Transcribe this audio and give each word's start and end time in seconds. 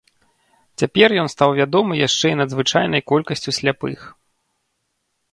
Цяпер 0.81 1.09
ён 1.23 1.27
стаў 1.33 1.49
вядомы 1.59 1.93
яшчэ 2.07 2.27
і 2.35 2.39
надзвычайнай 2.39 3.01
колькасцю 3.11 3.53
сляпых. 3.59 4.07